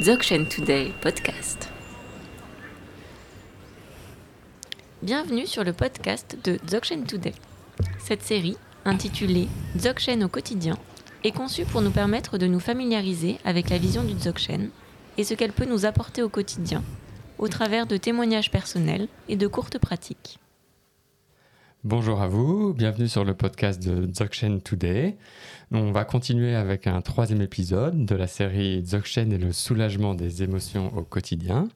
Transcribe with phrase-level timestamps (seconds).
[0.00, 1.68] Dzogchen Today podcast.
[5.02, 7.32] Bienvenue sur le podcast de Dzogchen Today.
[7.98, 10.78] Cette série, intitulée Dzogchen au quotidien,
[11.24, 14.70] est conçue pour nous permettre de nous familiariser avec la vision du Dzogchen
[15.16, 16.84] et ce qu'elle peut nous apporter au quotidien,
[17.38, 20.38] au travers de témoignages personnels et de courtes pratiques.
[21.84, 25.16] Bonjour à vous, bienvenue sur le podcast de Dzogchen Today.
[25.70, 30.42] On va continuer avec un troisième épisode de la série Dzogchen et le soulagement des
[30.42, 31.68] émotions au quotidien.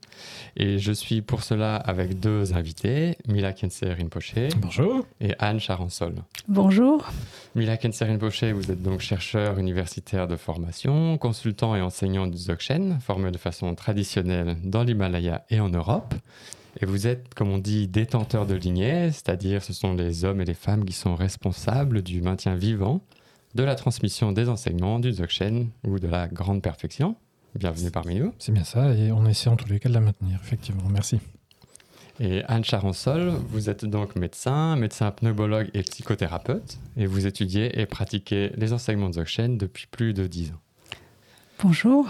[0.57, 4.35] Et je suis pour cela avec deux invités, Mila Kense Rinpoche.
[4.57, 5.07] Bonjour.
[5.21, 6.17] Et Anne Charansol.
[6.49, 7.09] Bonjour.
[7.55, 12.99] Mila Kense Rinpoche, vous êtes donc chercheur universitaire de formation, consultant et enseignant du Dzogchen,
[13.01, 16.13] formé de façon traditionnelle dans l'Himalaya et en Europe.
[16.81, 20.45] Et vous êtes, comme on dit, détenteur de lignée, c'est-à-dire ce sont les hommes et
[20.45, 23.03] les femmes qui sont responsables du maintien vivant,
[23.55, 27.17] de la transmission des enseignements du Dzogchen ou de la grande perfection.
[27.55, 28.33] Bienvenue parmi nous.
[28.39, 30.85] C'est bien ça, et on essaie en tous les cas de la maintenir, effectivement.
[30.89, 31.21] Merci.
[32.19, 37.85] Et Anne Charansol, vous êtes donc médecin, médecin pneumologue et psychothérapeute, et vous étudiez et
[37.85, 40.61] pratiquez les enseignements de Dzogchen depuis plus de dix ans.
[41.63, 42.09] Bonjour.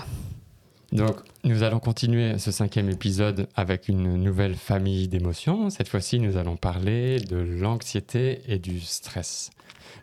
[0.93, 5.71] Donc, nous allons continuer ce cinquième épisode avec une nouvelle famille d'émotions.
[5.71, 9.51] Cette fois-ci, nous allons parler de l'anxiété et du stress.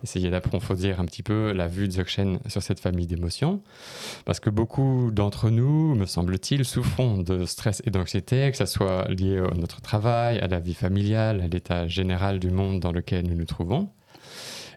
[0.04, 3.62] Essayer d'approfondir un petit peu la vue de Dzogchen sur cette famille d'émotions.
[4.26, 9.08] Parce que beaucoup d'entre nous, me semble-t-il, souffrons de stress et d'anxiété, que ce soit
[9.10, 13.28] lié à notre travail, à la vie familiale, à l'état général du monde dans lequel
[13.28, 13.90] nous nous trouvons.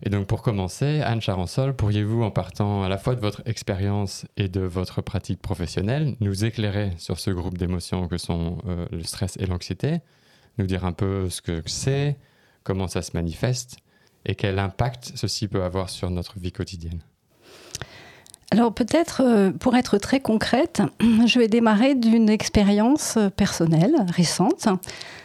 [0.05, 4.27] Et donc pour commencer, Anne Charansol, pourriez-vous, en partant à la fois de votre expérience
[4.37, 9.05] et de votre pratique professionnelle, nous éclairer sur ce groupe d'émotions que sont euh, le
[9.05, 10.01] stress et l'anxiété,
[10.59, 12.19] nous dire un peu ce que c'est,
[12.65, 13.77] comment ça se manifeste
[14.27, 17.03] et quel impact ceci peut avoir sur notre vie quotidienne?
[18.51, 24.67] Alors peut-être, euh, pour être très concrète, je vais démarrer d'une expérience personnelle récente.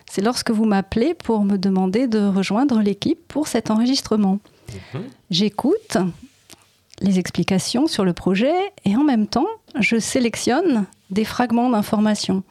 [0.09, 4.39] C'est lorsque vous m'appelez pour me demander de rejoindre l'équipe pour cet enregistrement.
[4.93, 4.97] Mmh.
[5.29, 5.97] J'écoute
[7.01, 8.55] les explications sur le projet
[8.85, 9.47] et en même temps,
[9.79, 12.43] je sélectionne des fragments d'informations.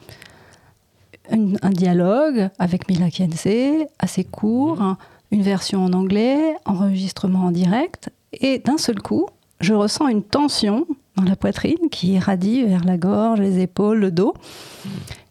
[1.29, 3.47] Un dialogue avec Mila Kiense,
[3.99, 4.97] assez court, mmh.
[5.31, 9.27] une version en anglais, enregistrement en direct, et d'un seul coup,
[9.59, 10.85] je ressens une tension
[11.15, 14.33] dans la poitrine qui irradie vers la gorge, les épaules, le dos.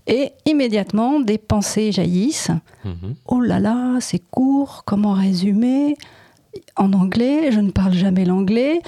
[0.06, 2.50] Et immédiatement, des pensées jaillissent.
[2.84, 3.14] Mhm.
[3.26, 5.96] Oh là là, c'est court, comment résumer?
[6.76, 8.80] En anglais, je ne parle jamais l'anglais.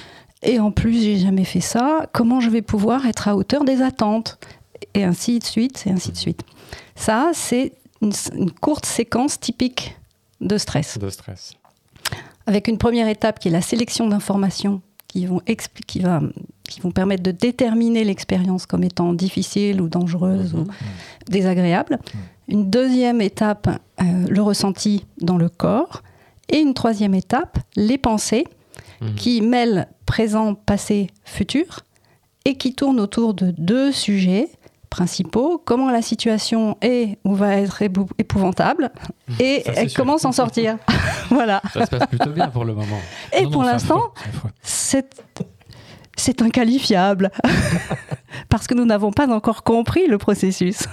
[0.43, 2.07] Et en plus, j'ai jamais fait ça.
[2.13, 4.39] Comment je vais pouvoir être à hauteur des attentes?
[4.95, 6.43] Et ainsi de suite, et ainsi de suite.
[6.95, 9.97] Ça, c'est une, une courte séquence typique
[10.41, 10.99] de stress.
[10.99, 11.55] De stress.
[12.47, 15.41] Avec une première étape qui est la sélection d'informations qui vont,
[15.87, 16.21] qui, va,
[16.65, 20.69] qui vont permettre de déterminer l'expérience comme étant difficile ou dangereuse ou mhm.
[21.29, 21.99] désagréable.
[22.03, 22.21] Mhm.
[22.49, 23.69] Une deuxième étape,
[24.01, 26.03] euh, le ressenti dans le corps.
[26.51, 28.47] Et une troisième étape, les pensées
[29.01, 29.15] mhm.
[29.15, 31.81] qui mêlent présent, passé, futur
[32.45, 34.49] et qui tournent autour de deux sujets
[34.89, 38.91] principaux, comment la situation est ou va être épouvantable
[39.39, 39.63] et
[39.95, 40.79] comment s'en sortir.
[41.31, 41.61] voilà.
[41.73, 42.99] Ça se passe plutôt bien pour le moment.
[43.37, 44.13] Et pour l'instant,
[44.63, 47.31] c'est inqualifiable
[48.49, 50.85] parce que nous n'avons pas encore compris le processus.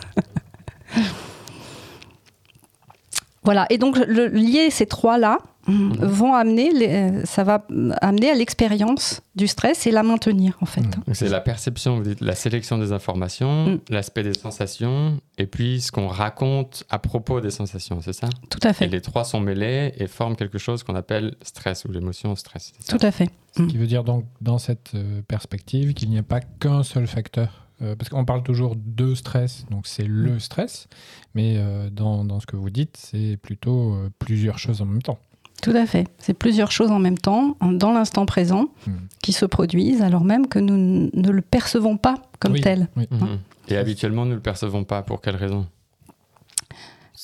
[3.45, 5.93] Voilà, et donc le, lier ces trois-là, Mhm.
[6.05, 7.65] vont amener, euh, ça va
[8.01, 10.81] amener à l'expérience du stress et la maintenir en fait.
[10.81, 11.13] Mhm.
[11.13, 13.79] C'est la perception, la sélection des informations, mhm.
[13.89, 18.29] l'aspect des sensations et puis ce qu'on raconte à propos des sensations, c'est ça?
[18.49, 18.85] Tout à fait.
[18.85, 22.73] Et les trois sont mêlés et forment quelque chose qu'on appelle stress ou l'émotion stress.
[22.87, 23.29] Tout à fait.
[23.57, 27.07] Ce qui veut dire donc dans cette euh, perspective qu'il n'y a pas qu'un seul
[27.07, 30.87] facteur euh, parce qu'on parle toujours de stress, donc c'est le stress,
[31.33, 31.59] mais
[31.91, 35.19] dans, dans, ce que vous dites, c'est plutôt plusieurs choses en même temps.
[35.61, 36.07] Tout à fait.
[36.19, 38.91] C'est plusieurs choses en même temps, dans l'instant présent, hmm.
[39.21, 42.89] qui se produisent alors même que nous ne le percevons pas comme tel.
[42.95, 43.39] Hein mhm.
[43.69, 45.01] Et habituellement, nous ne le percevons pas.
[45.01, 45.65] Pour quelle raison?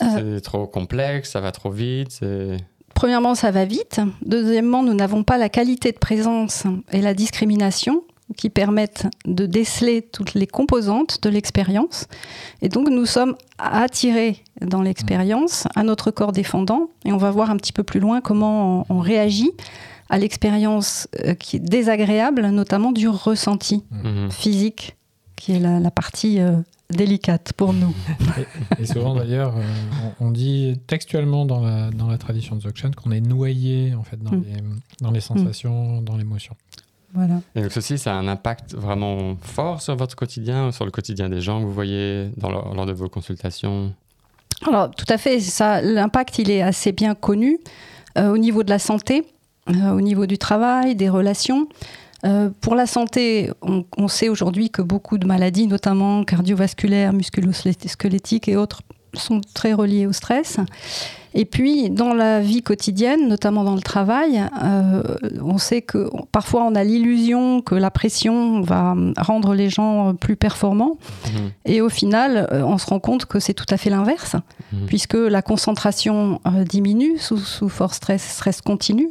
[0.02, 0.36] Euh.
[0.38, 2.22] C'est trop complexe, ça va trop vite
[2.94, 4.02] Premièrement, ça va vite.
[4.26, 8.04] Deuxièmement, nous n'avons pas la qualité de présence et la discrimination
[8.38, 12.08] qui permettent de déceler toutes les composantes de l'expérience.
[12.62, 17.50] Et donc nous sommes attirés dans l'expérience à notre corps défendant et on va voir
[17.50, 19.52] un petit peu plus loin comment on, réagit
[20.10, 24.30] à l'expérience euh, qui est désagréable, notamment du ressenti mhm.
[24.32, 24.96] physique,
[25.36, 26.58] qui est la, partie euh,
[26.92, 27.94] délicate pour nous.
[28.80, 29.64] Et, souvent d'ailleurs, euh,
[30.20, 34.22] on, dit textuellement dans la, dans la tradition de Dzogchen qu'on est noyé en fait
[34.22, 34.44] dans, mm.
[34.44, 34.62] les,
[35.02, 36.56] dans les sensations, dans l'émotion.
[37.14, 37.42] Voilà.
[37.56, 41.30] Et donc ceci, ça a un impact vraiment fort sur votre quotidien, sur le quotidien
[41.30, 43.94] des gens que vous voyez dans leur- lors de vos consultations?
[44.68, 47.60] Alors, tout à fait, ça, l'impact, il est assez bien connu
[48.18, 49.26] euh, au niveau de la santé,
[49.70, 51.68] euh, au niveau du travail, des relations.
[52.24, 58.48] Euh, pour la santé, on, on sait aujourd'hui que beaucoup de maladies, notamment cardiovasculaires, musculo-squelettiques
[58.48, 60.58] et autres, sont très reliées au stress.
[61.34, 65.02] Et puis, dans la vie quotidienne, notamment dans le travail, euh,
[65.42, 70.36] on sait que parfois on a l'illusion que la pression va rendre les gens plus
[70.36, 70.98] performants.
[71.28, 71.52] Mhm.
[71.64, 74.36] Et au final, euh, on se rend compte que c'est tout à fait l'inverse,
[74.74, 74.88] Mhm.
[74.88, 79.08] puisque la concentration euh, diminue sous, sous fort stress, stress continu,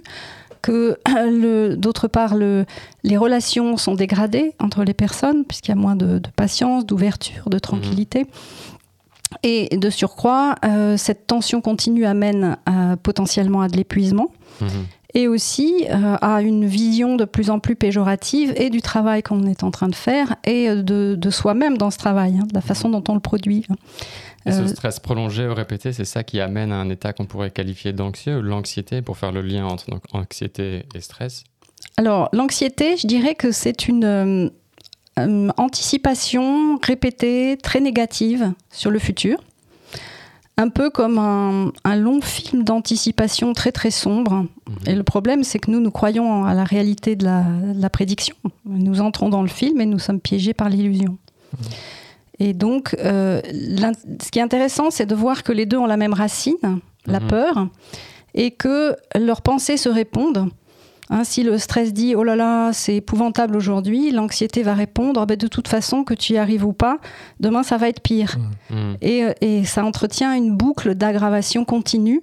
[0.60, 0.98] que
[1.76, 2.66] d'autre part, le-
[3.02, 7.48] les relations sont dégradées entre les personnes, puisqu'il y a moins de, de patience, d'ouverture,
[7.48, 8.26] de tranquillité.
[9.42, 14.28] Et de surcroît, euh, cette tension continue amène euh, potentiellement à de l'épuisement
[14.60, 14.68] Mhm.
[15.14, 19.46] et aussi euh, à une vision de plus en plus péjorative et du travail qu'on
[19.46, 22.60] est en train de faire et de, de soi-même dans ce travail, hein, de la
[22.60, 23.66] façon dont on le produit.
[24.46, 27.50] Et ce stress prolongé ou répété, c'est ça qui amène à un état qu'on pourrait
[27.50, 31.44] qualifier d'anxieux ou l'anxiété pour faire le lien entre donc, anxiété et stress?
[31.96, 34.50] Alors, l'anxiété, je dirais que c'est une
[35.18, 39.38] euh, anticipation répétée, très négative sur le futur.
[40.56, 44.32] Un peu comme un, un long film d'anticipation très très sombre.
[44.34, 44.48] Mhm.
[44.86, 47.90] Et le problème, c'est que nous, nous croyons à la réalité de la, de la
[47.90, 48.36] prédiction.
[48.66, 51.16] Nous entrons dans le film et nous sommes piégés par l'illusion.
[52.38, 53.40] Et donc, euh,
[54.22, 57.20] ce qui est intéressant, c'est de voir que les deux ont la même racine, la
[57.20, 57.26] Mhm.
[57.28, 57.68] peur,
[58.34, 60.48] et que leurs pensées se répondent.
[61.10, 65.26] Hein, si le stress dit oh là là, c'est épouvantable aujourd'hui, l'anxiété va répondre Ah
[65.26, 66.98] ben, de toute façon, que tu y arrives ou pas,
[67.40, 68.38] demain ça va être pire.
[68.70, 68.96] Mhm.
[69.02, 72.22] Et, euh, et ça entretient une boucle d'aggravation continue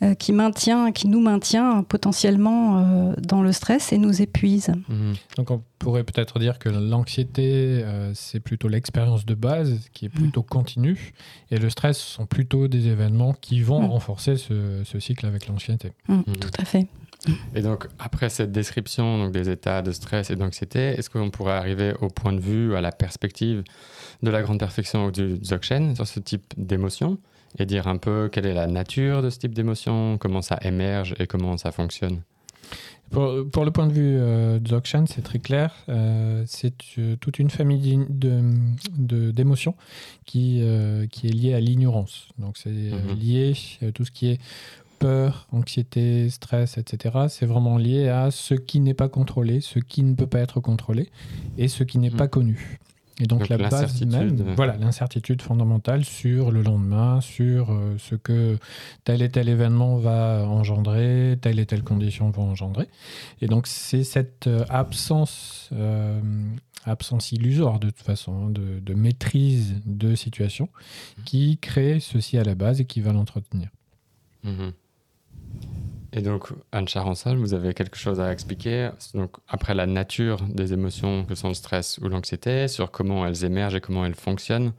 [0.00, 4.70] euh, qui, maintient, qui nous maintient potentiellement euh, dans le stress et nous épuise.
[4.88, 5.14] Mhm.
[5.36, 10.08] Donc on pourrait peut-être dire que l'anxiété, euh, c'est plutôt l'expérience de base qui est
[10.08, 11.14] plutôt continue,
[11.50, 15.90] et le stress sont plutôt des événements qui vont renforcer ce, ce cycle avec l'anxiété.
[16.06, 16.86] Tout à fait.
[17.54, 21.54] Et donc, après cette description donc, des états de stress et d'anxiété, est-ce qu'on pourrait
[21.56, 23.64] arriver au point de vue, à la perspective
[24.22, 27.18] de la grande perfection ou du Dzogchen sur ce type d'émotion
[27.58, 31.14] et dire un peu quelle est la nature de ce type d'émotion, comment ça émerge
[31.18, 32.20] et comment ça fonctionne?
[33.10, 35.74] Pour, pour le point de vue euh, Dzogchen, c'est très clair.
[35.88, 37.98] Euh, c'est euh, toute une famille
[38.92, 39.74] d'émotions
[40.26, 42.28] qui, euh, qui est liée à l'ignorance.
[42.38, 43.18] Donc c'est euh, Mhm.
[43.18, 44.40] lié à tout ce qui est
[44.98, 47.26] peur, anxiété, stress, etc.
[47.28, 50.60] C'est vraiment lié à ce qui n'est pas contrôlé, ce qui ne peut pas être
[50.60, 51.08] contrôlé
[51.56, 52.16] et ce qui n'est Mhm.
[52.16, 52.78] pas connu.
[53.20, 58.14] Et donc, Donc la base même, voilà, l'incertitude fondamentale sur le lendemain, sur euh, ce
[58.14, 58.58] que
[59.02, 62.86] tel et tel événement va engendrer, telle et telle condition va engendrer.
[63.40, 66.20] Et donc c'est cette euh, absence, euh,
[66.84, 70.68] absence illusoire de toute façon, hein, de, de maîtrise de situation
[71.24, 73.68] qui crée ceci à la base et qui va l'entretenir.
[74.44, 74.70] Mhm.
[76.12, 80.72] Et donc, Anne Charansal, vous avez quelque chose à expliquer donc, après la nature des
[80.72, 84.72] émotions que sont le stress ou l'anxiété, sur comment elles émergent et comment elles fonctionnent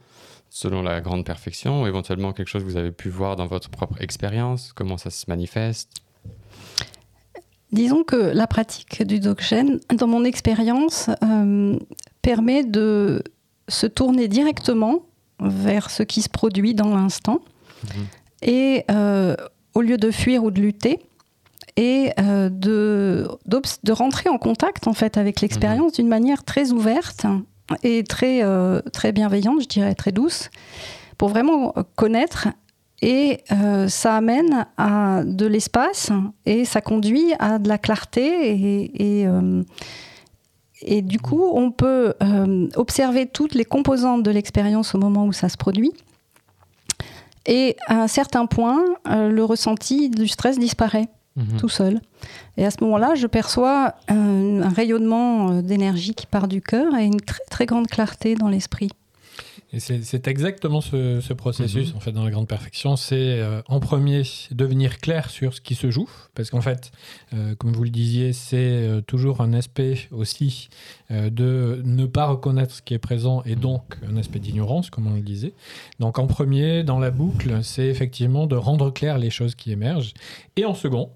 [0.48, 3.70] selon la grande perfection, ou éventuellement quelque chose que vous avez pu voir dans votre
[3.70, 6.02] propre expérience, comment ça se manifeste?
[7.70, 11.78] Disons que la pratique du Dzogchen, dans mon expérience, euh,
[12.20, 13.22] permet de
[13.68, 15.02] se tourner directement
[15.38, 17.40] vers ce qui se produit dans l'instant
[17.84, 18.06] Mhm.
[18.42, 19.36] et euh,
[19.80, 20.98] au lieu de fuir ou de lutter
[21.76, 23.26] et euh, de,
[23.90, 27.24] rentrer en contact en fait avec l'expérience d'une manière très ouverte
[27.82, 30.50] et très, euh, très bienveillante, je dirais très douce,
[31.16, 32.48] pour vraiment connaître
[33.00, 36.10] et euh, ça amène à de l'espace
[36.44, 39.62] et ça conduit à de la clarté et, et, euh,
[40.82, 45.32] et du coup on peut euh, observer toutes les composantes de l'expérience au moment où
[45.32, 45.92] ça se produit
[47.46, 51.58] et à un certain point euh, le ressenti du stress disparaît Mhm.
[51.60, 52.00] tout seul
[52.56, 56.96] et à ce moment-là je perçois un, un rayonnement euh, d'énergie qui part du cœur
[56.96, 58.90] et une très très grande clarté dans l'esprit
[59.72, 61.96] Et c'est exactement ce, ce processus Mhm.
[61.96, 62.96] en fait dans la grande perfection.
[62.96, 66.90] C'est euh, en premier devenir clair sur ce qui se joue, parce qu'en fait,
[67.34, 70.68] euh, comme vous le disiez, c'est euh, toujours un aspect aussi
[71.10, 75.14] de ne pas reconnaître ce qui est présent et donc un aspect d'ignorance, comme on
[75.14, 75.54] le disait.
[75.98, 80.14] Donc en premier, dans la boucle, c'est effectivement de rendre clair les choses qui émergent,
[80.56, 81.10] et en second,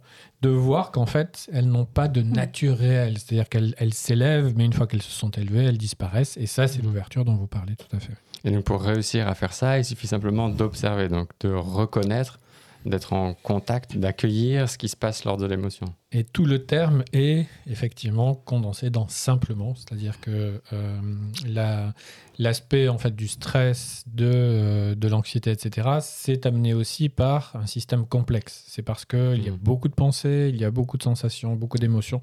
[0.44, 4.64] de voir qu'en fait, elles n'ont pas de nature réelle, c'est-à-dire qu'elles elles s'élèvent, mais
[4.66, 6.84] une fois qu'elles se sont élevées, elles disparaissent, et ça, c'est Mhm.
[6.84, 8.12] l'ouverture dont vous parlez tout à fait.
[8.44, 12.38] Et donc, pour réussir à faire ça, il suffit simplement d'observer, donc de reconnaître
[12.84, 15.86] d'être en contact, d'accueillir ce qui se passe lors de l'émotion.
[16.12, 21.00] Et tout le terme est effectivement condensé dans simplement, c'est-à-dire que euh,
[21.46, 21.94] la-
[22.38, 27.66] l'aspect en fait du stress, de, euh, de l'anxiété, etc., c'est amené aussi par un
[27.66, 28.64] système complexe.
[28.66, 29.58] C'est parce qu'il y a Mhm.
[29.58, 32.20] beaucoup de pensées, il y a beaucoup de sensations, beaucoup d'émotions,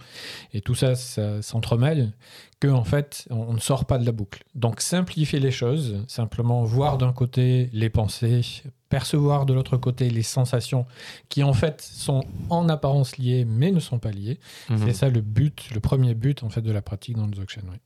[0.53, 2.11] et tout ça, ça s'entremêle,
[2.59, 4.43] que en fait, on, on ne sort pas de la boucle.
[4.53, 8.41] Donc simplifier les choses, simplement voir d'un côté les pensées,
[8.89, 10.85] percevoir de l'autre côté les sensations
[11.29, 14.37] qui en fait sont en apparence liées mais ne sont pas liées.
[14.69, 14.77] Mhm.
[14.85, 17.63] C'est ça le but, le premier but en fait de la pratique dans le Dzogchen.
[17.71, 17.77] Oui.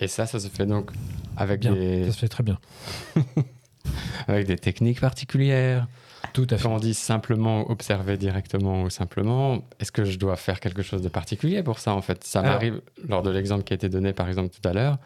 [0.00, 0.90] Et ça, ça se fait donc
[1.36, 2.58] avec Bien, des, ça se fait très bien.
[4.28, 5.86] avec des techniques particulières.
[6.32, 6.64] Tout à fait.
[6.64, 11.00] Quand on dit simplement observer directement ou simplement, est-ce que je dois faire quelque chose
[11.00, 12.24] de particulier pour ça en fait?
[12.24, 14.98] Ça m'arrive lors de l'exemple qui a été donné par exemple tout à l'heure.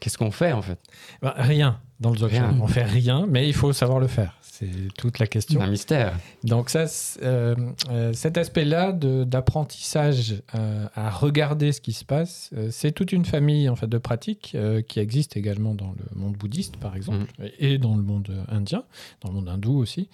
[0.00, 0.78] Qu'est-ce qu'on fait en fait?
[1.22, 2.26] Ben, rien dans le.
[2.26, 2.56] Rien.
[2.60, 4.36] On fait rien, mais il faut savoir le faire.
[4.42, 5.60] C'est toute la question.
[5.62, 6.18] Un mystère.
[6.44, 6.84] Donc ça,
[7.22, 7.54] euh,
[7.88, 13.70] euh, cet aspect-là d'apprentissage euh, à regarder ce qui se passe, c'est toute une famille
[13.70, 14.54] en fait de pratiques
[14.86, 17.26] qui existe également dans le monde bouddhiste par exemple
[17.58, 18.84] et dans le monde indien,
[19.22, 20.10] dans le monde hindou aussi.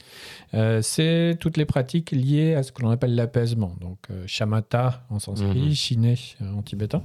[0.80, 3.74] C'est toutes les pratiques liées à ce que l'on appelle l'apaisement.
[3.80, 5.74] Donc shamatha en sanskrit, Mhm.
[5.74, 7.02] shiné en tibétain.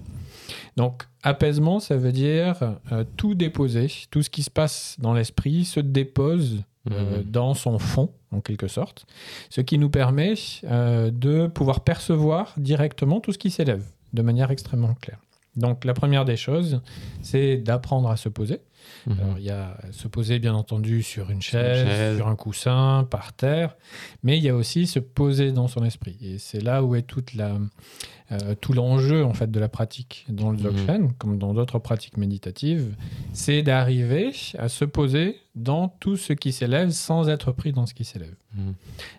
[0.78, 5.66] Donc apaisement, ça veut dire euh, tout déposer, tout ce qui se passe dans l'esprit
[5.66, 7.24] se dépose euh, Mhm.
[7.30, 9.06] dans son fond, en quelque sorte,
[9.52, 14.50] ce qui nous permet euh, de pouvoir percevoir directement tout ce qui s'élève de manière
[14.50, 15.20] extrêmement claire.
[15.56, 16.82] Donc la première des choses,
[17.22, 18.62] c'est d'apprendre à se poser.
[19.06, 19.18] Mhm.
[19.20, 22.18] Alors, il y a se poser, bien entendu, sur une chaise, chaise.
[22.18, 23.76] sur un coussin, par terre,
[24.24, 26.18] mais il y a aussi se poser dans son esprit.
[26.22, 27.58] Et c'est là où est toute la,
[28.32, 30.64] euh, tout l'enjeu en fait de la pratique dans le Mhm.
[30.64, 32.96] Dzogchen, comme dans d'autres pratiques méditatives,
[33.34, 37.94] c'est d'arriver à se poser dans tout ce qui s'élève sans être pris dans ce
[37.94, 38.36] qui s'élève.
[38.56, 38.74] Mhm.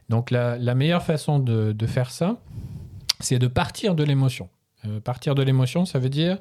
[0.09, 2.39] Donc la, la meilleure façon de, de faire ça,
[3.21, 4.49] c'est de partir de l'émotion.
[4.85, 6.39] Euh, partir de l'émotion, ça veut dire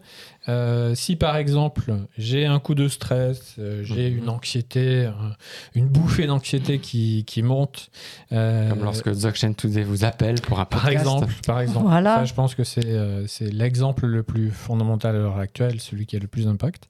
[0.49, 4.17] euh, si par exemple j'ai un coup de stress, euh, j'ai Mhm.
[4.17, 5.35] une anxiété, un-
[5.75, 7.91] une bouffée d'anxiété qui, qui monte.
[8.31, 11.85] euh, Comme lorsque Dzogchen Today vous appelle pour un par exemple, par exemple.
[11.85, 12.15] Voilà.
[12.15, 16.07] Ça, je pense que c'est euh, c'est l'exemple le plus fondamental à l'heure actuelle, celui
[16.07, 16.89] qui a le plus d'impact.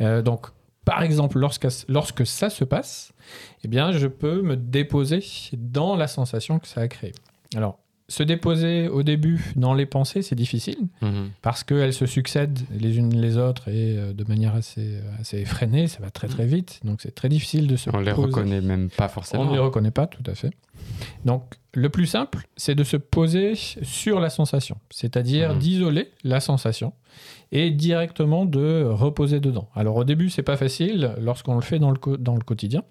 [0.00, 0.46] Euh, donc,
[0.84, 3.12] par exemple, lorsque, lorsque ça se passe,
[3.62, 7.12] eh bien, je peux me déposer dans la sensation que ça a créée.
[7.54, 7.78] Alors,
[8.10, 11.28] se déposer au début dans les pensées, c'est difficile Mhm.
[11.42, 15.88] parce qu'elles se succèdent les unes les autres et euh, de manière assez, assez effrénée,
[15.88, 16.80] ça va très très vite.
[16.84, 18.26] Donc, c'est très difficile de se On les poser.
[18.28, 19.42] reconnaît même pas forcément.
[19.42, 20.50] On ne les reconnaît pas, tout à fait.
[21.26, 21.42] Donc,
[21.74, 25.58] le plus simple, c'est de se poser sur la sensation, c'est-à-dire Mhm.
[25.58, 26.94] d'isoler la sensation
[27.52, 29.68] et directement de reposer dedans.
[29.74, 32.84] Alors, au début, c'est pas facile lorsqu'on le fait dans le, co- dans le quotidien.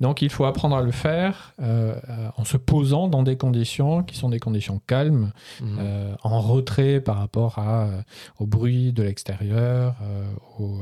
[0.00, 4.02] Donc, il faut apprendre à le faire euh, euh, en se posant dans des conditions
[4.02, 5.78] qui sont des conditions calmes, Mhm.
[5.80, 8.02] euh, en retrait par rapport à, euh,
[8.38, 9.94] au bruit de l'extérieur,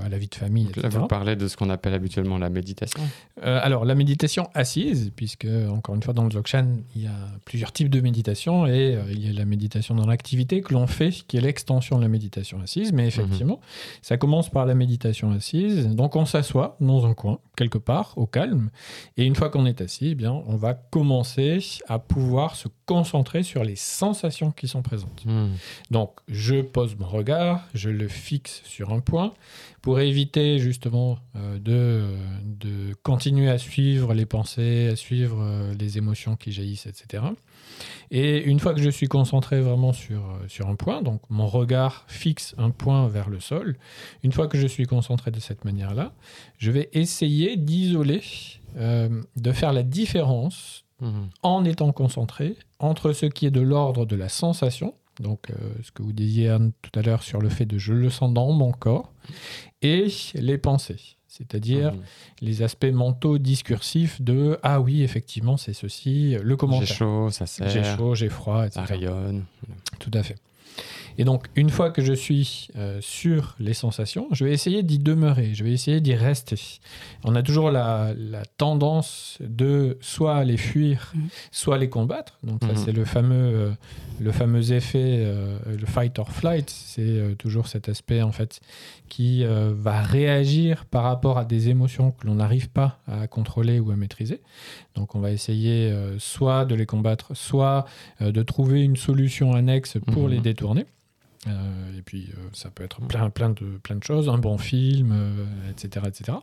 [0.05, 2.49] à la vie de famille, Donc Là, vous parlez de ce qu'on appelle habituellement la
[2.51, 3.01] méditation.
[3.43, 7.13] Alors, la méditation assise, puisque, encore une fois, dans le Dzogchen, il y a
[7.45, 11.11] plusieurs types de méditation et il y a la méditation dans l'activité que l'on fait,
[11.29, 12.93] qui est l'extension de la méditation assise.
[12.93, 13.61] Mais effectivement,
[14.03, 15.87] ça commence par la méditation assise.
[15.89, 18.68] Donc, on s'assoit dans un coin, quelque part, au calme.
[19.17, 21.59] Et une fois qu'on est assis, eh bien, on va commencer
[21.89, 25.25] à pouvoir se concentrer sur les sensations qui sont présentes.
[25.27, 25.51] Mhm.
[25.91, 29.35] Donc, je pose mon regard, je le fixe sur un point
[29.83, 35.99] pour éviter justement euh, de, de continuer à suivre les pensées, à suivre euh, les
[35.99, 37.23] émotions qui jaillissent, etc.
[38.11, 41.47] Et une fois que je suis concentré vraiment sur, euh, sur un point, donc mon
[41.47, 43.77] regard fixe un point vers le sol,
[44.23, 46.13] une fois que je suis concentré de cette manière-là,
[46.59, 48.23] je vais essayer d'isoler,
[48.77, 51.29] euh, de faire la différence Mhm.
[51.45, 55.93] en étant concentré entre ce qui est de l'ordre de la sensation, donc euh, ce
[55.93, 58.51] que vous disiez Anne tout à l'heure sur le fait de je le sens dans
[58.51, 59.13] mon corps,
[59.81, 60.99] et les pensées,
[61.29, 62.01] c'est-à-dire Mhm.
[62.41, 66.89] les aspects mentaux discursifs de ah oui effectivement c'est ceci, le J'ai commentaire.
[66.97, 68.81] chaud, ça serre, J'ai chaud, j'ai froid, etc.
[68.85, 69.45] ça rayonne.
[70.01, 70.37] Tout à fait.
[71.21, 74.99] Et donc, une fois que je suis euh, sur les sensations, je vais essayer d'y
[75.01, 76.79] demeurer, je vais essayer d'y rester.
[77.25, 81.29] On a toujours la, la tendance de soit les fuir, Mhm.
[81.51, 82.39] soit les combattre.
[82.45, 82.77] Donc, ça, Mhm.
[82.77, 83.71] c'est le fameux, euh,
[84.21, 86.71] le fameux effet, euh, le fight or flight.
[86.71, 88.61] C'est euh, toujours cet aspect, en fait,
[89.09, 93.81] qui euh, va réagir par rapport à des émotions que l'on n'arrive pas à contrôler
[93.81, 94.41] ou à maîtriser.
[94.95, 97.87] Donc, on va essayer euh, soit de les combattre, soit
[98.23, 100.31] euh, de trouver une solution annexe pour Mhm.
[100.31, 100.87] les détourner.
[101.47, 104.59] Euh, et puis, euh, ça peut être plein, plein, de, plein de choses, un bon
[104.59, 106.39] film, euh, etc., etc.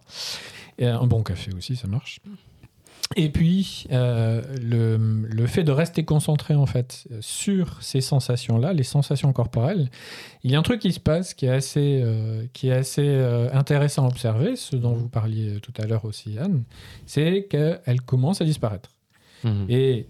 [0.77, 2.21] Et un bon café aussi, ça marche.
[3.15, 8.83] Et puis, euh, le, le fait de rester concentré en fait sur ces sensations-là, les
[8.83, 9.89] sensations corporelles,
[10.43, 13.07] il y a un truc qui se passe qui est assez, euh, qui est assez
[13.07, 16.63] euh, intéressant à observer, ce dont vous parliez tout à l'heure aussi, Anne,
[17.05, 18.89] c'est qu'elle commence à disparaître.
[19.43, 19.65] Mhm.
[19.69, 20.07] Et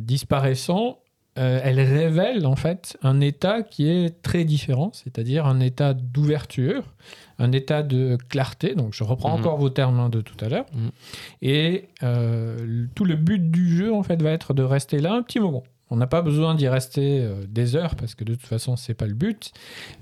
[0.00, 1.00] disparaissant,
[1.36, 6.82] euh, elle révèle en fait un état qui est très différent, c'est-à-dire un état d'ouverture,
[7.38, 8.74] un état de clarté.
[8.74, 9.40] Donc je reprends Mhm.
[9.44, 10.66] encore vos termes hein, de tout à l'heure.
[10.74, 10.90] Mhm.
[11.42, 15.22] Et euh, tout le but du jeu en fait va être de rester là un
[15.22, 15.62] petit moment.
[15.90, 18.94] On n'a pas besoin d'y rester euh, des heures parce que de toute façon c'est
[18.94, 19.52] pas le but.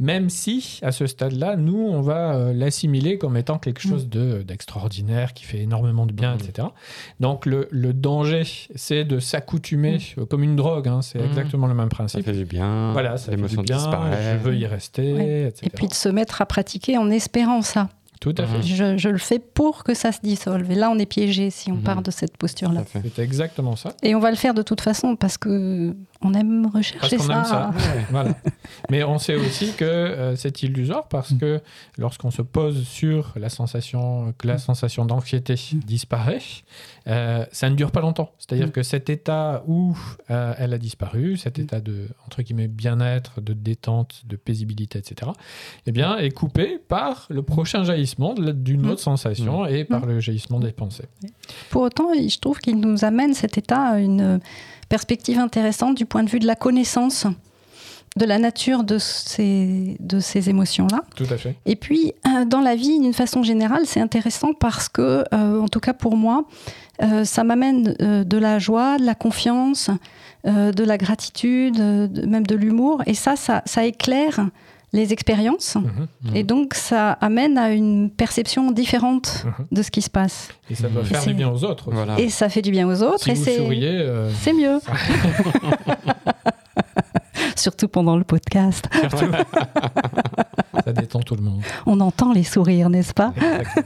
[0.00, 4.43] Même si à ce stade-là, nous on va euh, l'assimiler comme étant quelque chose de
[4.43, 6.40] d'extraordinaire qui fait énormément de bien, Mhm.
[6.49, 6.69] etc.
[7.21, 8.43] Donc le, le danger,
[8.75, 10.88] c'est de s'accoutumer euh, comme une drogue.
[10.88, 12.25] hein, c'est exactement le même Ça principe.
[12.25, 12.93] fait du bien.
[12.93, 15.43] Voilà, ça fait l'émotion du bien, je veux y rester, Ouais.
[15.49, 15.66] etc.
[15.66, 17.88] Et puis de se mettre à pratiquer en espérant ça.
[18.20, 18.62] Tout à fait.
[18.62, 20.70] Je, je le fais pour que ça se dissolve.
[20.70, 21.82] Et là, on est piégé si on Mhm.
[21.82, 22.85] part de cette posture-là.
[22.92, 23.94] C'est exactement ça.
[24.02, 27.23] Et on va le faire de toute façon parce que on aime Parce rechercher qu'on
[27.25, 27.38] ça.
[27.38, 27.70] aime ça.
[27.76, 28.06] Ouais.
[28.11, 28.35] Voilà.
[28.90, 31.61] Mais on sait aussi que euh, c'est illusoire parce que
[31.99, 36.40] lorsqu'on se pose sur la sensation, que la sensation d'anxiété disparaît,
[37.06, 38.30] euh, ça ne dure pas longtemps.
[38.38, 38.73] C'est-à-dire Mm.
[38.73, 39.96] que cet état où
[40.30, 45.30] euh, elle a disparu, cet état de entre guillemets bien-être, de détente, de paisibilité, etc.,
[45.87, 48.90] eh bien, est coupé par le prochain jaillissement d'une Mm.
[48.90, 51.04] autre sensation et par le jaillissement des pensées.
[51.70, 54.40] Pour autant, je trouve qu'il nous amène cet état à une
[54.88, 57.26] perspective intéressante du point de vue de la connaissance
[58.16, 61.02] de la nature de ces, de ces émotions-là.
[61.16, 61.55] Tout à fait.
[61.66, 65.69] Et puis, euh, dans la vie, d'une façon générale, c'est intéressant parce que, euh, en
[65.69, 66.47] tout cas pour moi,
[67.02, 69.90] euh, ça m'amène euh, de la joie, de la confiance,
[70.45, 73.02] de la gratitude, de- même de l'humour.
[73.07, 74.49] Et ça, ça, ça éclaire
[74.93, 75.75] les expériences.
[75.76, 76.07] Mhm.
[76.25, 76.37] Mhm.
[76.37, 79.66] Et donc, ça amène à une perception différente Mhm.
[79.73, 80.49] de ce qui se passe.
[80.71, 81.90] Et ça doit faire du bien aux autres.
[81.90, 82.19] Voilà.
[82.19, 83.25] Et ça fait du bien aux autres.
[83.25, 84.78] Si et vous c'est souriez, euh, c'est mieux.
[87.57, 88.88] Surtout pendant le podcast.
[90.85, 91.62] ça détend tout le monde.
[91.87, 93.33] On entend les sourires, n'est-ce pas?
[93.37, 93.85] Exactement.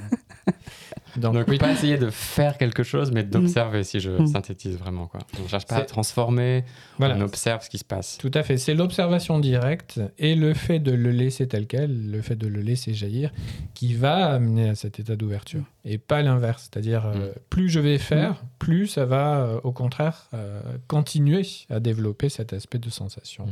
[1.16, 4.26] Donc, Donc, oui, pas essayer de faire quelque chose, mais d'observer, si je Mm.
[4.26, 5.06] synthétise vraiment.
[5.06, 5.20] Quoi.
[5.38, 6.64] On ne cherche pas à transformer,
[6.98, 7.16] voilà.
[7.16, 8.18] on observe ce qui se passe.
[8.18, 8.56] Tout à fait.
[8.56, 12.60] C'est l'observation directe et le fait de le laisser tel quel, le fait de le
[12.60, 13.32] laisser jaillir,
[13.74, 15.62] qui va amener à cet état d'ouverture.
[15.84, 16.68] Et pas l'inverse.
[16.70, 21.80] C'est-à-dire, euh, plus je vais faire, plus ça va, euh, au contraire, euh, continuer à
[21.80, 23.46] développer cet aspect de sensation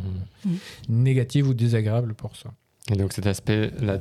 [0.89, 2.53] négative ou désagréable pour soi.
[2.91, 3.99] Et donc cet aspect-là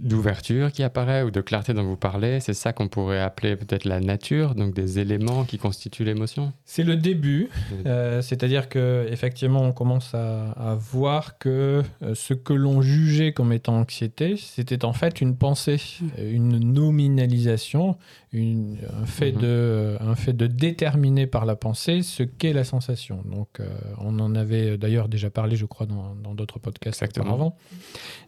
[0.00, 3.84] d'ouverture qui apparaît ou de clarté dont vous parlez, c'est ça qu'on pourrait appeler peut-être
[3.84, 6.52] la nature, donc des éléments qui constituent l'émotion?
[6.64, 7.48] C'est le début,
[7.86, 13.32] euh, c'est-à-dire que effectivement on commence à, à voir que euh, ce que l'on jugeait
[13.32, 15.80] comme étant anxiété, c'était en fait une pensée,
[16.18, 17.96] une nominalisation,
[18.32, 19.40] une- un, fait Mhm.
[19.40, 23.22] de, un fait de déterminer par la pensée ce qu'est la sensation.
[23.30, 23.68] Donc euh,
[23.98, 27.26] on en avait d'ailleurs déjà parlé, je crois, dans dans d'autres podcasts Exactement.
[27.34, 27.56] auparavant.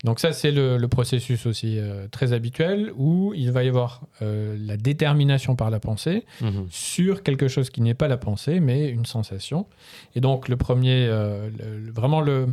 [0.04, 4.02] Donc ça c'est le, le processus aussi euh, très habituel où il va y avoir
[4.22, 6.66] euh, la détermination par la pensée Mhm.
[6.70, 9.66] sur quelque chose qui n'est pas la pensée, mais une sensation.
[10.14, 12.48] Et donc, le premier, euh, le- vraiment le,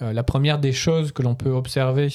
[0.00, 2.08] la première des choses que l'on peut observer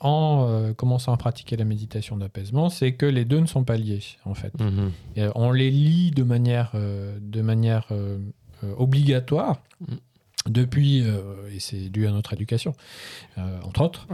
[0.00, 4.00] en commençant à pratiquer la méditation d'apaisement, c'est que les deux ne sont pas liés,
[4.24, 4.52] en fait.
[4.60, 4.92] Mhm.
[5.16, 6.72] Et, on les lie de manière,
[7.20, 7.88] de manière
[8.78, 9.60] obligatoire.
[9.80, 9.94] Mm.
[10.48, 11.20] Depuis, euh,
[11.54, 12.72] et c'est dû à notre éducation,
[13.36, 14.06] euh, entre autres,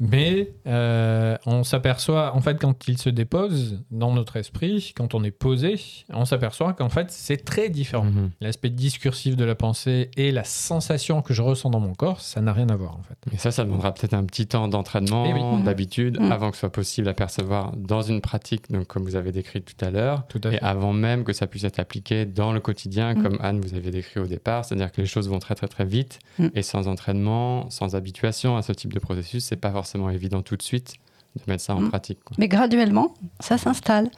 [0.00, 5.22] mais euh, on s'aperçoit, en fait, quand il se dépose dans notre esprit, quand on
[5.24, 8.04] est posé, on s'aperçoit qu'en fait, c'est très différent.
[8.06, 8.30] Mhm.
[8.40, 12.40] L'aspect discursif de la pensée et la sensation que je ressens dans mon corps, ça
[12.40, 13.18] n'a rien à voir, en fait.
[13.34, 15.62] Et ça, ça demandera peut-être un petit temps d'entraînement, Eh oui.
[15.64, 16.32] d'habitude, Mhm.
[16.32, 19.60] avant que ce soit possible à percevoir dans une pratique, donc comme vous avez décrit
[19.60, 20.58] tout à l'heure, et fait.
[20.62, 23.22] avant même que ça puisse être appliqué dans le quotidien, Mhm.
[23.22, 25.84] comme Anne vous avez décrit au départ, c'est-à-dire que les choses vont très très très
[25.84, 26.50] vite, Mhm.
[26.54, 30.56] et sans entraînement, sans habituation à ce type de processus, c'est pas forcément évident tout
[30.56, 30.94] de suite
[31.36, 31.88] de mettre ça en Mhm.
[31.90, 32.20] pratique.
[32.24, 32.36] quoi.
[32.38, 34.08] Mais graduellement, ça s'installe.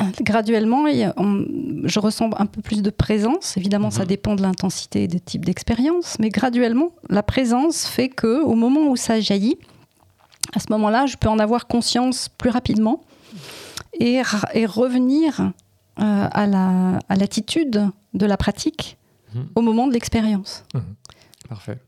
[0.00, 1.44] Euh, Graduellement, on-
[1.84, 3.56] je ressens un peu plus de présence.
[3.56, 4.08] Évidemment, ça Mhm.
[4.08, 6.16] dépend de l'intensité et des types d'expérience.
[6.18, 9.56] Mais graduellement, la présence fait que, au moment où ça jaillit,
[10.52, 13.02] à ce moment-là, je peux en avoir conscience plus rapidement
[14.00, 15.52] et, revenir
[16.00, 18.96] euh, à la- à l'attitude de la pratique
[19.54, 20.64] Au moment de l'expérience.
[21.48, 21.78] Parfait.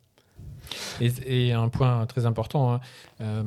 [1.00, 1.12] Et,
[1.48, 2.80] et un point très important, hein,
[3.20, 3.42] euh,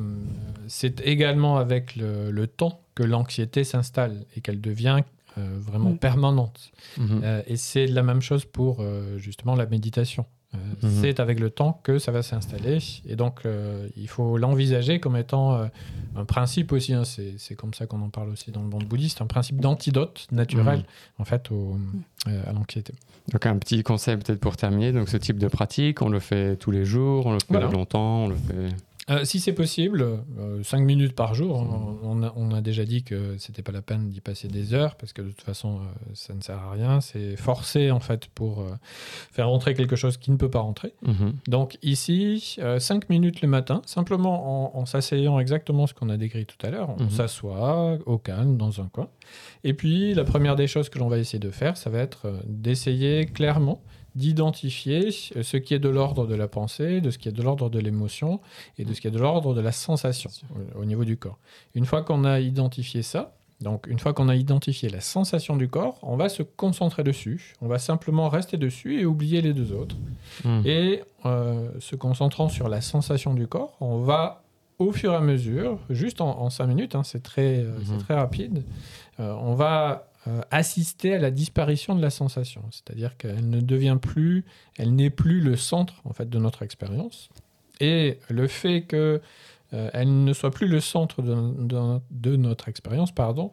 [0.68, 5.02] c'est également avec le, le temps que l'anxiété s'installe et qu'elle devient
[5.38, 5.98] euh, vraiment Mm.
[5.98, 6.72] permanente.
[6.98, 7.22] Mhm.
[7.24, 10.26] Euh, et c'est la même chose pour euh, justement la méditation.
[10.56, 10.90] Euh, Mhm.
[11.02, 12.80] C'est avec le temps que ça va s'installer.
[13.08, 15.68] Et donc, euh, il faut l'envisager comme étant euh,
[16.16, 16.94] un principe aussi.
[16.94, 20.26] hein, c'est comme ça qu'on en parle aussi dans le monde bouddhiste, un principe d'antidote
[20.32, 20.84] naturel, Mhm.
[21.20, 21.78] en fait, au-
[22.28, 22.94] euh, à l'anxiété.
[23.32, 24.92] Donc un petit conseil peut-être pour terminer.
[24.92, 27.68] Donc ce type de pratique, on le fait tous les jours, on le fait Voilà.
[27.70, 28.70] longtemps, on le fait.
[29.10, 30.06] Euh, si c'est possible,
[30.64, 31.56] 5 minutes par jour.
[31.56, 34.74] On, on a, on a déjà dit que c'était pas la peine d'y passer des
[34.74, 37.02] heures parce que de toute façon, euh, ça ne sert à rien.
[37.02, 38.70] C'est forcé en fait pour euh,
[39.32, 40.94] faire rentrer quelque chose qui ne peut pas rentrer.
[41.06, 41.34] Mhm.
[41.48, 46.46] Donc ici, 5 minutes le matin, simplement en, en s'asseyant exactement ce qu'on a décrit
[46.46, 46.90] tout à l'heure.
[47.00, 47.10] On Mhm.
[47.10, 49.08] s'assoit au calme dans un coin.
[49.64, 52.28] Et puis la première des choses que l'on va essayer de faire, ça va être
[52.28, 53.82] euh, d'essayer clairement
[54.20, 57.70] d'identifier ce qui est de l'ordre de la pensée, de ce qui est de l'ordre
[57.70, 58.40] de l'émotion
[58.78, 60.30] et de ce qui est de l'ordre de la sensation
[60.76, 61.38] au niveau du corps.
[61.76, 65.68] Une fois qu'on a identifié ça, donc une fois qu'on a identifié la sensation du
[65.68, 69.74] corps, on va se concentrer dessus, on va simplement rester dessus et oublier les deux
[69.74, 69.96] autres.
[70.46, 70.62] Mhm.
[70.66, 74.44] Et euh, se concentrant sur la sensation du corps, on va
[74.80, 77.98] au fur et à mesure, juste en, en cinq minutes, hein, c'est très, euh, Mhm.
[77.98, 78.64] très rapide,
[79.20, 82.64] euh, on va euh, assister à la disparition de la sensation.
[82.72, 84.44] C'est-à-dire qu'elle ne devient plus,
[84.78, 87.30] elle n'est plus le centre en fait de notre expérience.
[87.80, 89.22] Et le fait que
[89.72, 93.52] euh, elle ne soit plus le centre de, de- de notre expérience, pardon,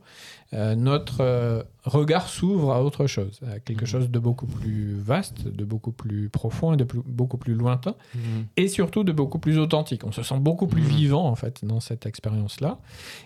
[0.55, 3.87] euh, notre euh, regard s'ouvre à autre chose, à quelque Mhm.
[3.87, 7.95] chose de beaucoup plus vaste, de beaucoup plus profond et de plus- beaucoup plus lointain,
[8.15, 8.47] Mhm.
[8.57, 10.05] et surtout de beaucoup plus authentique.
[10.05, 10.89] On se sent beaucoup plus Mhm.
[10.89, 12.79] vivant en fait dans cette expérience-là,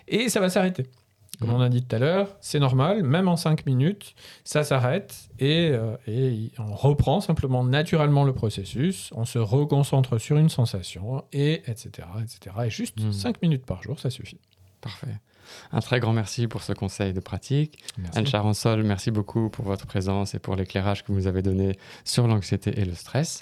[0.09, 0.85] et ça va s'arrêter.
[1.39, 4.13] Comme on a dit tout à l'heure, c'est normal, même en 5 minutes,
[4.43, 10.37] ça s'arrête et, euh, et on reprend simplement naturellement le processus, on se reconcentre sur
[10.37, 12.07] une sensation, et etc.
[12.21, 12.55] etc.
[12.65, 13.11] Et juste Mhm.
[13.11, 14.39] 5 minutes par jour, ça suffit.
[14.81, 15.19] Parfait.
[15.71, 17.83] Un très grand merci pour ce conseil de pratique.
[17.97, 18.19] Merci.
[18.19, 21.77] Anne Charansol, merci beaucoup pour votre présence et pour l'éclairage que vous nous avez donné
[22.05, 23.41] sur l'anxiété et le stress.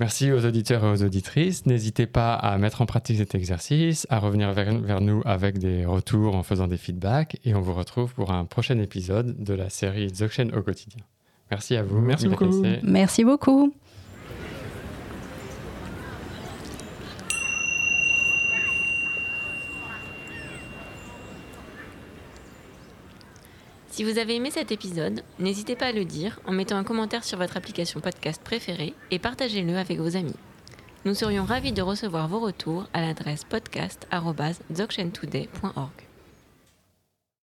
[0.00, 1.66] Merci aux auditeurs et aux auditrices.
[1.66, 5.84] N'hésitez pas à mettre en pratique cet exercice, à revenir vers, vers nous avec des
[5.84, 9.68] retours en faisant des feedbacks et on vous retrouve pour un prochain épisode de la
[9.68, 11.02] série Dzogchen au quotidien.
[11.50, 12.00] Merci à vous.
[12.00, 12.48] Merci beaucoup.
[12.82, 13.74] Merci beaucoup.
[24.00, 27.22] Si vous avez aimé cet épisode, n'hésitez pas à le dire en mettant un commentaire
[27.22, 30.32] sur votre application podcast préférée et partagez-le avec vos amis.
[31.04, 36.09] Nous serions ravis de recevoir vos retours à l'adresse podcast.dzogchentoday.org.